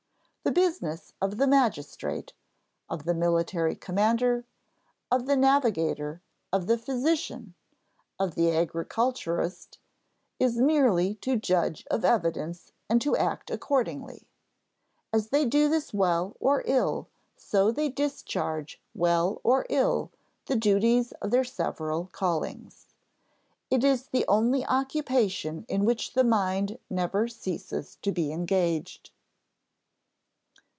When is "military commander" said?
3.13-4.43